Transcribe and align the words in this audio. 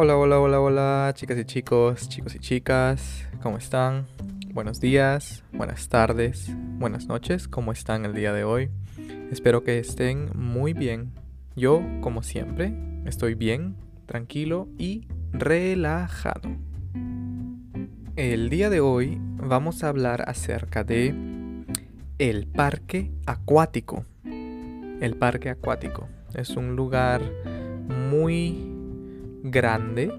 Hola, 0.00 0.16
hola, 0.16 0.38
hola, 0.38 0.60
hola, 0.60 1.12
chicas 1.16 1.36
y 1.38 1.44
chicos, 1.44 2.08
chicos 2.08 2.32
y 2.36 2.38
chicas, 2.38 3.26
¿cómo 3.42 3.58
están? 3.58 4.06
Buenos 4.54 4.78
días, 4.78 5.42
buenas 5.52 5.88
tardes, 5.88 6.52
buenas 6.78 7.08
noches, 7.08 7.48
¿cómo 7.48 7.72
están 7.72 8.04
el 8.04 8.14
día 8.14 8.32
de 8.32 8.44
hoy? 8.44 8.70
Espero 9.32 9.64
que 9.64 9.80
estén 9.80 10.30
muy 10.36 10.72
bien. 10.72 11.10
Yo, 11.56 11.82
como 12.00 12.22
siempre, 12.22 12.72
estoy 13.06 13.34
bien, 13.34 13.74
tranquilo 14.06 14.68
y 14.78 15.08
relajado. 15.32 16.48
El 18.14 18.50
día 18.50 18.70
de 18.70 18.78
hoy 18.78 19.18
vamos 19.20 19.82
a 19.82 19.88
hablar 19.88 20.28
acerca 20.28 20.84
de 20.84 21.12
el 22.18 22.46
parque 22.46 23.10
acuático. 23.26 24.04
El 24.22 25.16
parque 25.18 25.50
acuático 25.50 26.06
es 26.34 26.50
un 26.50 26.76
lugar 26.76 27.20
muy 27.88 28.77
grande. 29.42 30.12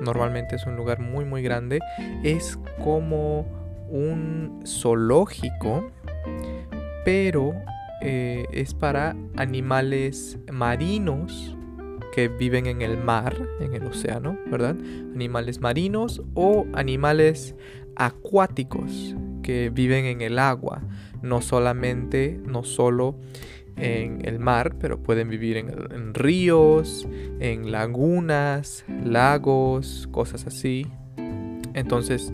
Normalmente 0.00 0.56
es 0.56 0.66
un 0.66 0.76
lugar 0.76 1.00
muy 1.00 1.24
muy 1.24 1.42
grande. 1.42 1.80
Es 2.22 2.58
como 2.82 3.46
un 3.88 4.62
zoológico, 4.66 5.90
pero 7.04 7.54
eh, 8.00 8.46
es 8.52 8.74
para 8.74 9.16
animales 9.36 10.38
marinos 10.52 11.56
que 12.14 12.28
viven 12.28 12.66
en 12.66 12.82
el 12.82 12.96
mar, 12.98 13.36
en 13.60 13.74
el 13.74 13.84
océano, 13.84 14.38
¿verdad? 14.46 14.76
Animales 15.14 15.60
marinos 15.60 16.22
o 16.34 16.66
animales 16.74 17.54
acuáticos 17.96 19.14
que 19.42 19.70
viven 19.70 20.04
en 20.04 20.20
el 20.20 20.38
agua, 20.38 20.82
no 21.22 21.40
solamente, 21.40 22.40
no 22.44 22.64
solo 22.64 23.16
en 23.80 24.26
el 24.26 24.38
mar, 24.38 24.74
pero 24.78 25.02
pueden 25.02 25.28
vivir 25.28 25.56
en, 25.56 26.14
ríos, 26.14 27.08
en 27.40 27.70
lagunas, 27.70 28.84
lagos, 29.04 30.08
cosas 30.10 30.46
así. 30.46 30.86
Entonces, 31.74 32.32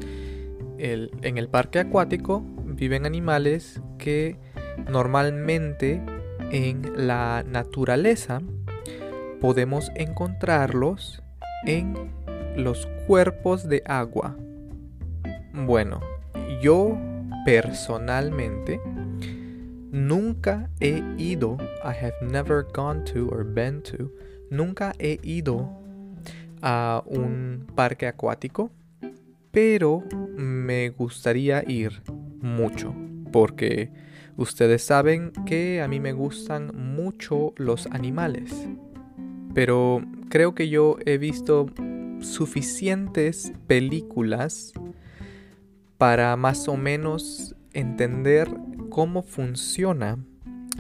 en 0.79 1.39
el 1.39 1.49
parque 1.49 1.81
acuático 1.81 2.43
viven 2.65 3.07
animales 3.07 3.81
que 3.99 4.37
normalmente 4.91 6.03
en 6.51 7.07
la 7.07 7.45
naturaleza 7.47 8.41
podemos 9.41 9.91
encontrarlos 9.95 11.23
en 11.67 11.95
los 12.57 12.87
cuerpos 13.07 13.69
de 13.69 13.83
agua. 13.87 14.37
Bueno, 15.53 16.01
yo 16.61 16.97
personalmente 17.45 18.81
nunca 19.95 20.69
he 20.81 21.03
ido, 21.17 21.57
I 21.85 21.93
have 21.93 22.15
never 22.21 22.65
gone 22.65 23.05
to 23.05 23.29
or 23.31 23.45
been 23.45 23.81
to, 23.83 24.11
nunca 24.51 24.93
he 24.99 25.21
ido 25.23 25.71
a 26.61 27.03
un 27.07 27.67
parque 27.77 28.09
acuático, 28.09 28.73
pero 29.53 30.03
me 30.37 30.91
gustaría 30.91 31.63
ir 31.69 32.03
mucho 32.41 32.93
porque 33.31 33.91
ustedes 34.37 34.83
saben 34.83 35.31
que 35.47 35.81
a 35.81 35.87
mí 35.87 36.01
me 36.01 36.13
gustan 36.13 36.73
mucho 36.75 37.55
los 37.57 37.87
animales. 37.87 38.53
Pero 39.55 40.03
creo 40.29 40.57
que 40.57 40.69
yo 40.69 40.97
he 41.07 41.19
visto 41.19 41.67
suficientes 42.21 43.53
películas 43.69 44.73
para 45.99 46.37
más 46.37 46.67
o 46.67 46.77
menos 46.77 47.55
entender 47.73 48.49
cómo 48.95 49.25
funciona 49.25 50.19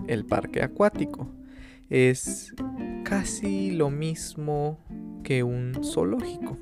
el 0.06 0.24
parque 0.24 0.62
acuático. 0.62 1.28
Es 1.90 2.54
casi 3.02 3.72
lo 3.72 3.90
mismo 3.90 4.78
que 5.24 5.42
un 5.42 5.80
zoológico. 5.82 6.56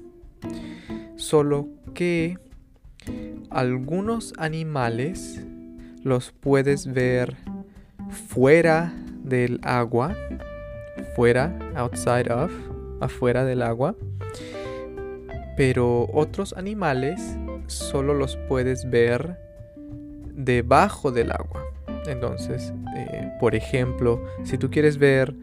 Solo 1.16 1.68
que 1.92 2.38
algunos 3.50 4.32
animales 4.38 5.44
los 6.02 6.32
puedes 6.32 6.90
ver 6.90 7.36
fuera 8.08 8.94
del 9.22 9.60
agua 9.62 10.16
fuera, 11.14 11.54
outside 11.74 12.32
of, 12.32 12.50
afuera 13.02 13.44
del 13.44 13.60
agua. 13.60 13.94
Pero 15.58 16.08
otros 16.14 16.54
animales 16.54 17.36
solo 17.66 18.14
los 18.14 18.38
puedes 18.48 18.88
ver 18.88 19.51
debajo 20.34 21.12
del 21.12 21.32
agua. 21.32 21.64
Entonces, 22.06 22.72
eh, 22.96 23.30
por 23.38 23.54
ejemplo, 23.54 24.24
si 24.44 24.58
tú 24.58 24.70
quieres 24.70 24.98
ver 24.98 25.34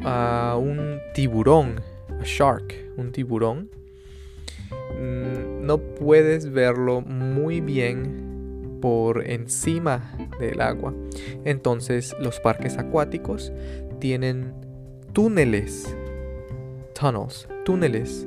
a 0.00 0.56
un 0.58 1.00
tiburón, 1.14 1.80
a 2.20 2.24
shark, 2.24 2.74
un 2.96 3.12
tiburón, 3.12 3.68
mm, 4.98 5.66
no 5.66 5.78
puedes 5.78 6.50
verlo 6.50 7.00
muy 7.00 7.60
bien 7.60 8.78
por 8.80 9.28
encima 9.28 10.14
del 10.38 10.60
agua. 10.60 10.94
Entonces, 11.44 12.14
los 12.20 12.40
parques 12.40 12.78
acuáticos 12.78 13.52
tienen 13.98 14.54
túneles, 15.12 15.94
tunnels, 16.94 17.48
túneles 17.64 18.26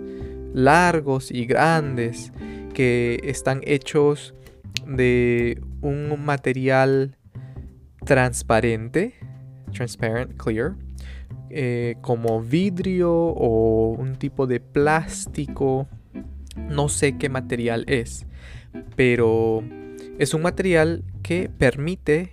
largos 0.54 1.32
y 1.32 1.46
grandes 1.46 2.32
que 2.74 3.20
están 3.24 3.62
hechos 3.64 4.34
de 4.86 5.62
un 5.82 6.24
material 6.24 7.18
transparente, 8.06 9.16
transparent, 9.72 10.36
clear, 10.38 10.76
eh, 11.50 11.96
como 12.02 12.42
vidrio 12.42 13.12
o 13.14 13.90
un 13.92 14.16
tipo 14.16 14.48
de 14.48 14.60
plástico, 14.60 15.88
no 16.56 16.90
sé 16.90 17.18
qué 17.18 17.30
material 17.30 17.86
es, 17.88 18.26
pero 18.96 19.64
es 20.18 20.34
un 20.34 20.42
material 20.42 21.04
que 21.24 21.50
permite 21.50 22.30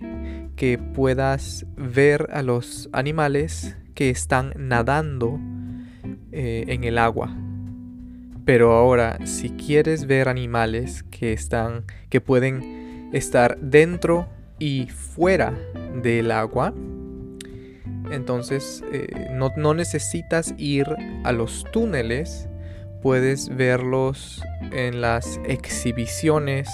que 0.55 0.77
puedas 0.77 1.65
ver 1.75 2.27
a 2.31 2.41
los 2.43 2.89
animales 2.91 3.77
que 3.93 4.09
están 4.09 4.53
nadando 4.57 5.39
eh, 6.31 6.65
en 6.67 6.83
el 6.83 6.97
agua. 6.97 7.35
Pero 8.49 8.73
ahora, 8.73 9.19
si 9.27 9.51
quieres 9.51 10.07
ver 10.07 10.27
animales 10.27 11.03
que 11.11 11.33
están, 11.33 11.83
que 12.09 12.19
pueden 12.19 13.11
estar 13.13 13.59
dentro 13.59 14.27
y 14.57 14.87
fuera 14.87 15.53
del 16.01 16.31
agua, 16.31 16.73
entonces 18.09 18.83
eh, 18.91 19.27
no, 19.33 19.51
no 19.55 19.75
necesitas 19.75 20.55
ir 20.57 20.87
a 21.23 21.31
los 21.31 21.63
túneles, 21.71 22.49
puedes 23.03 23.55
verlos 23.55 24.41
en 24.71 24.99
las 24.99 25.39
exhibiciones 25.45 26.67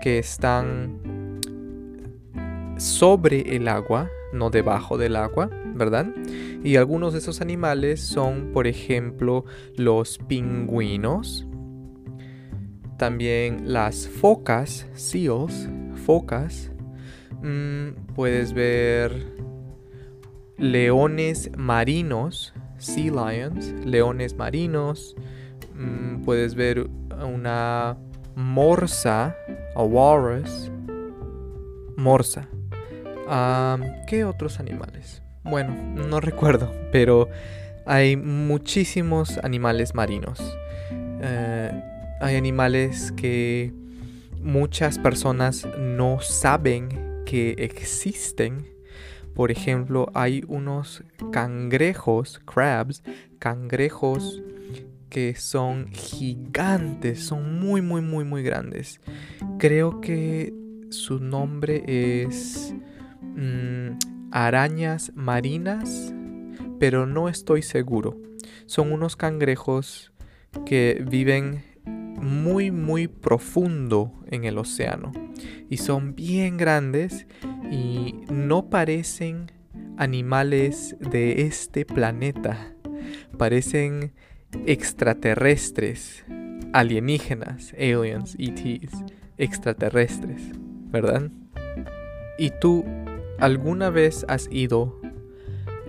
que 0.00 0.18
están 0.18 1.02
sobre 2.80 3.56
el 3.56 3.68
agua, 3.68 4.10
no 4.32 4.48
debajo 4.50 4.96
del 4.96 5.16
agua, 5.16 5.50
¿verdad? 5.74 6.06
Y 6.64 6.76
algunos 6.76 7.12
de 7.12 7.18
esos 7.18 7.40
animales 7.40 8.00
son, 8.00 8.52
por 8.52 8.66
ejemplo, 8.66 9.44
los 9.76 10.18
pingüinos, 10.18 11.46
también 12.98 13.72
las 13.72 14.08
focas, 14.08 14.86
seals, 14.94 15.68
focas. 16.06 16.70
Mm, 17.42 18.14
puedes 18.14 18.52
ver 18.52 19.26
leones 20.56 21.50
marinos, 21.56 22.54
sea 22.78 23.32
lions, 23.32 23.72
leones 23.84 24.36
marinos. 24.36 25.16
Mm, 25.74 26.22
puedes 26.22 26.54
ver 26.54 26.88
una 27.22 27.96
morsa, 28.36 29.34
a 29.74 29.82
walrus, 29.82 30.70
morsa. 31.96 32.49
¿Qué 34.08 34.24
otros 34.24 34.58
animales? 34.58 35.22
Bueno, 35.44 35.72
no 35.94 36.18
recuerdo, 36.18 36.72
pero 36.90 37.28
hay 37.86 38.16
muchísimos 38.16 39.38
animales 39.38 39.94
marinos. 39.94 40.40
Eh, 40.92 41.70
hay 42.20 42.34
animales 42.34 43.12
que 43.12 43.72
muchas 44.42 44.98
personas 44.98 45.64
no 45.78 46.20
saben 46.20 47.22
que 47.24 47.52
existen. 47.58 48.66
Por 49.34 49.52
ejemplo, 49.52 50.10
hay 50.12 50.42
unos 50.48 51.04
cangrejos, 51.30 52.40
crabs, 52.44 53.04
cangrejos 53.38 54.42
que 55.08 55.36
son 55.36 55.86
gigantes, 55.92 57.22
son 57.22 57.60
muy, 57.60 57.80
muy, 57.80 58.00
muy, 58.00 58.24
muy 58.24 58.42
grandes. 58.42 59.00
Creo 59.58 60.00
que 60.00 60.52
su 60.90 61.20
nombre 61.20 61.84
es 61.86 62.74
Mm, 63.22 63.98
arañas 64.30 65.12
marinas, 65.14 66.14
pero 66.78 67.06
no 67.06 67.28
estoy 67.28 67.62
seguro. 67.62 68.20
Son 68.66 68.92
unos 68.92 69.16
cangrejos 69.16 70.12
que 70.64 71.04
viven 71.08 71.62
muy 72.20 72.70
muy 72.70 73.08
profundo 73.08 74.12
en 74.26 74.44
el 74.44 74.58
océano 74.58 75.12
y 75.68 75.78
son 75.78 76.14
bien 76.14 76.56
grandes 76.56 77.26
y 77.70 78.14
no 78.30 78.68
parecen 78.68 79.50
animales 79.96 80.96
de 81.00 81.42
este 81.42 81.84
planeta. 81.84 82.74
Parecen 83.38 84.12
extraterrestres, 84.66 86.24
alienígenas, 86.72 87.72
aliens, 87.74 88.36
ETs, 88.38 88.92
extraterrestres, 89.38 90.42
¿verdad? 90.90 91.30
¿Y 92.38 92.50
tú 92.60 92.84
alguna 93.40 93.90
vez 93.90 94.24
has 94.28 94.48
ido 94.52 95.00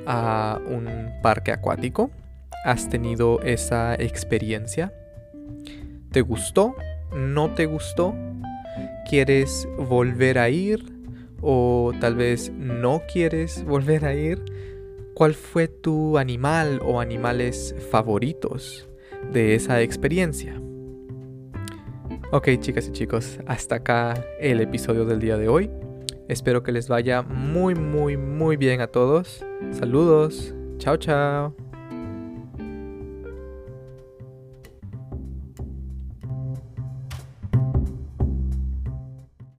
a 0.06 0.59
un 0.65 0.88
parque 1.21 1.51
acuático? 1.51 2.09
¿Has 2.65 2.89
tenido 2.89 3.42
esa 3.42 3.95
experiencia? 3.95 4.94
¿Te 6.12 6.21
gustó? 6.21 6.75
¿No 7.15 7.53
te 7.53 7.65
gustó? 7.65 8.15
¿Quieres 9.09 9.68
volver 9.77 10.39
a 10.39 10.50
ir? 10.50 10.83
¿O 11.42 11.92
tal 12.00 12.15
vez 12.15 12.51
no 12.51 13.01
quieres 13.12 13.63
volver 13.65 14.06
a 14.06 14.13
ir? 14.13 14.44
¿Cuál 15.13 15.33
fue 15.33 15.68
tu 15.68 16.18
animal 16.18 16.80
o 16.83 17.01
animales 17.01 17.75
favoritos 17.92 18.88
de 19.31 19.56
esa 19.56 19.81
experiencia? 19.81 20.59
Ok, 22.31 22.48
chicas 22.59 22.88
y 22.88 22.92
chicos, 22.92 23.39
hasta 23.45 23.75
acá 23.75 24.25
el 24.39 24.62
episodio 24.62 25.06
del 25.06 25.19
día 25.19 25.38
de 25.38 25.50
hoy. 25.50 25.69
Espero 26.31 26.63
que 26.63 26.71
les 26.71 26.87
vaya 26.87 27.23
muy, 27.23 27.75
muy, 27.75 28.15
muy 28.15 28.55
bien 28.55 28.79
a 28.79 28.87
todos. 28.87 29.45
Saludos. 29.71 30.55
Chao, 30.77 30.95
chao. 30.95 31.53